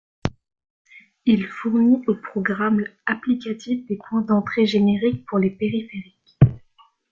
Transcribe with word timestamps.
Il 1.25 1.45
fournit 1.45 2.03
aux 2.07 2.15
programmes 2.15 2.83
applicatifs 3.05 3.85
des 3.85 3.97
points 4.09 4.23
d’entrée 4.23 4.65
génériques 4.65 5.27
pour 5.27 5.37
les 5.37 5.51
périphériques. 5.51 6.39